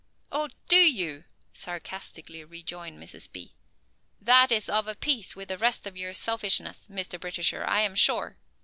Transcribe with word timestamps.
"Oh, 0.31 0.49
you 0.71 0.87
do?" 0.95 1.23
sarcastically 1.53 2.43
rejoined 2.43 2.99
Mrs. 2.99 3.31
B. 3.31 3.53
"That 4.19 4.51
is 4.51 4.67
of 4.67 4.87
a 4.87 4.95
piece 4.95 5.35
with 5.35 5.49
the 5.49 5.59
rest 5.59 5.85
of 5.85 5.95
your 5.95 6.13
selfishness, 6.15 6.87
Mr. 6.89 7.19
Britisher, 7.19 7.63
I 7.67 7.81
am 7.81 7.93
sure. 7.93 8.39